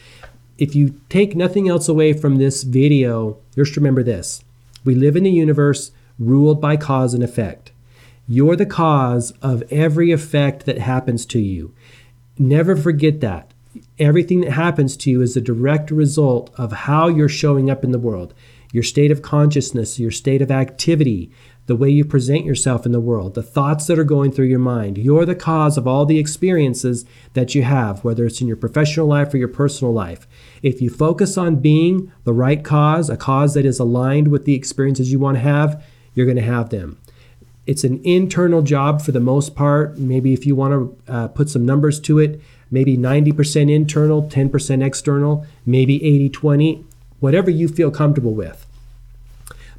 If 0.59 0.75
you 0.75 1.01
take 1.09 1.37
nothing 1.37 1.69
else 1.69 1.89
away 1.89 2.13
from 2.13 2.37
this 2.37 2.65
video, 2.65 3.39
just 3.55 3.77
remember 3.77 4.03
this 4.03 4.43
we 4.85 4.95
live 4.95 5.15
in 5.15 5.27
a 5.27 5.31
universe 5.31 5.93
ruled 6.21 6.61
by 6.61 6.77
cause 6.77 7.15
and 7.15 7.25
effect. 7.25 7.73
You're 8.29 8.55
the 8.55 8.67
cause 8.67 9.33
of 9.43 9.65
every 9.73 10.13
effect 10.13 10.67
that 10.67 10.79
happens 10.79 11.27
to 11.27 11.41
you. 11.41 11.75
Never 12.39 12.77
forget 12.77 13.21
that. 13.23 13.53
Everything 13.99 14.43
that 14.43 14.53
happens 14.53 14.97
to 14.99 15.11
you 15.11 15.21
is 15.23 15.37
a 15.37 15.41
direct 15.41 15.91
result 15.91 16.51
of 16.57 16.73
how 16.73 17.09
you're 17.09 17.29
showing 17.29 17.69
up 17.69 17.83
in 17.83 17.91
the 17.91 17.99
world, 17.99 18.35
your 18.73 18.83
state 18.85 19.11
of 19.11 19.23
consciousness, 19.23 19.99
your 19.99 20.11
state 20.11 20.43
of 20.43 20.51
activity, 20.51 21.33
the 21.67 21.77
way 21.77 21.89
you 21.89 22.05
present 22.05 22.45
yourself 22.45 22.85
in 22.85 22.93
the 22.93 23.01
world, 23.01 23.35
the 23.35 23.43
thoughts 23.43 23.87
that 23.87 23.99
are 23.99 24.05
going 24.05 24.33
through 24.33 24.47
your 24.47 24.59
mind. 24.59 24.99
You're 24.99 25.27
the 25.27 25.37
cause 25.37 25.79
of 25.79 25.87
all 25.87 26.05
the 26.05 26.19
experiences 26.19 27.05
that 27.35 27.55
you 27.55 27.63
have, 27.63 28.03
whether 28.03 28.27
it's 28.27 28.41
in 28.41 28.49
your 28.49 28.57
professional 28.57 29.07
life 29.07 29.33
or 29.33 29.39
your 29.39 29.49
personal 29.49 29.93
life. 29.93 30.27
If 30.63 30.83
you 30.83 30.91
focus 30.91 31.39
on 31.39 31.57
being 31.57 32.13
the 32.25 32.33
right 32.33 32.65
cause, 32.65 33.09
a 33.09 33.17
cause 33.17 33.55
that 33.55 33.65
is 33.65 33.79
aligned 33.79 34.29
with 34.29 34.47
the 34.47 34.55
experiences 34.55 35.13
you 35.13 35.21
want 35.21 35.37
to 35.37 35.43
have, 35.43 35.85
you're 36.15 36.27
going 36.27 36.37
to 36.37 36.43
have 36.43 36.71
them. 36.71 36.99
It's 37.67 37.85
an 37.85 38.01
internal 38.05 38.63
job 38.63 39.03
for 39.03 39.13
the 39.13 39.21
most 39.21 39.55
part. 39.55 39.99
Maybe 39.99 40.33
if 40.33 40.47
you 40.47 40.57
want 40.57 40.73
to 41.07 41.13
uh, 41.13 41.29
put 41.29 41.49
some 41.49 41.65
numbers 41.65 42.01
to 42.01 42.19
it, 42.19 42.41
maybe 42.71 42.97
90% 42.97 43.73
internal, 43.73 44.23
10% 44.25 44.85
external, 44.85 45.47
maybe 45.67 46.05
80 46.05 46.31
20, 46.31 46.85
whatever 47.21 47.51
you 47.51 47.69
feel 47.69 47.91
comfortable 47.91 48.35
with. 48.35 48.67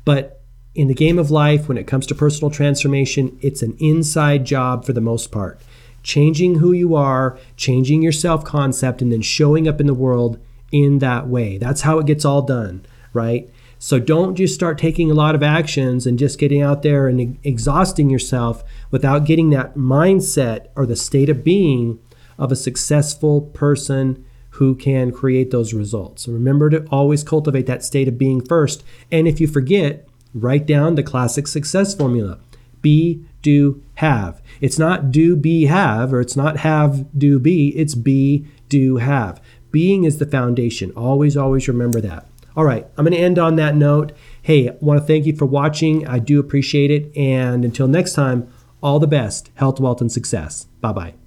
But 0.06 0.42
in 0.74 0.88
the 0.88 0.94
game 0.94 1.20
of 1.20 1.32
life, 1.32 1.68
when 1.68 1.78
it 1.78 1.88
comes 1.88 2.08
to 2.08 2.16
personal 2.16 2.50
transformation, 2.50 3.38
it's 3.42 3.62
an 3.62 3.76
inside 3.80 4.46
job 4.46 4.86
for 4.86 4.94
the 4.94 5.02
most 5.02 5.32
part. 5.32 5.60
Changing 6.04 6.56
who 6.56 6.72
you 6.72 6.96
are, 6.96 7.38
changing 7.58 8.02
your 8.02 8.12
self 8.12 8.44
concept, 8.44 9.02
and 9.02 9.12
then 9.12 9.22
showing 9.22 9.68
up 9.68 9.80
in 9.80 9.88
the 9.88 9.94
world 9.94 10.40
in 10.72 11.00
that 11.00 11.28
way. 11.28 11.58
That's 11.58 11.82
how 11.82 12.00
it 12.00 12.08
gets 12.08 12.26
all 12.26 12.42
done, 12.42 12.86
right? 13.14 13.50
So 13.84 13.98
don't 13.98 14.36
just 14.36 14.54
start 14.54 14.78
taking 14.78 15.10
a 15.10 15.16
lot 15.16 15.34
of 15.34 15.42
actions 15.42 16.06
and 16.06 16.20
just 16.20 16.38
getting 16.38 16.62
out 16.62 16.84
there 16.84 17.08
and 17.08 17.40
exhausting 17.44 18.12
yourself 18.12 18.64
without 18.92 19.26
getting 19.26 19.50
that 19.50 19.74
mindset 19.74 20.68
or 20.76 20.86
the 20.86 20.96
state 20.96 21.30
of 21.30 21.44
being 21.44 21.98
of 22.38 22.52
a 22.52 22.56
successful 22.56 23.42
person 23.42 24.24
who 24.52 24.76
can 24.76 25.12
create 25.12 25.50
those 25.50 25.74
results. 25.74 26.26
So 26.26 26.32
remember 26.32 26.70
to 26.70 26.86
always 26.92 27.24
cultivate 27.24 27.66
that 27.66 27.84
state 27.84 28.08
of 28.08 28.20
being 28.20 28.46
first. 28.46 28.84
And 29.12 29.28
if 29.28 29.42
you 29.42 29.48
forget, 29.48 30.08
write 30.36 30.68
down 30.68 30.94
the 30.94 31.02
classic 31.02 31.48
success 31.48 31.96
formula 31.96 32.38
be, 32.84 33.26
do, 33.42 33.82
have. 33.96 34.44
It's 34.60 34.78
not 34.78 35.12
do, 35.12 35.36
be, 35.36 35.66
have, 35.66 36.14
or 36.14 36.22
it's 36.22 36.36
not 36.36 36.58
have, 36.58 37.18
do, 37.18 37.40
be. 37.40 37.70
It's 37.70 37.96
be, 37.96 38.46
do, 38.70 38.98
have. 38.98 39.42
Being 39.72 40.04
is 40.04 40.20
the 40.20 40.28
foundation. 40.28 40.92
Always, 40.92 41.36
always 41.36 41.68
remember 41.68 42.00
that. 42.02 42.28
All 42.55 42.65
right, 42.65 42.86
I'm 42.98 43.05
going 43.05 43.13
to 43.13 43.20
end 43.20 43.39
on 43.39 43.55
that 43.55 43.75
note. 43.75 44.12
Hey, 44.41 44.70
I 44.70 44.75
want 44.81 45.00
to 45.00 45.05
thank 45.05 45.25
you 45.25 45.36
for 45.36 45.46
watching. 45.46 46.08
I 46.08 46.20
do 46.20 46.39
appreciate 46.39 46.91
it. 46.91 47.15
And 47.15 47.63
until 47.63 47.88
next 47.88 48.13
time, 48.13 48.51
all 48.84 49.00
the 49.00 49.08
best, 49.08 49.51
health, 49.55 49.79
wealth, 49.79 50.01
and 50.01 50.12
success. 50.12 50.65
Bye 50.81 50.93
bye. 50.93 51.21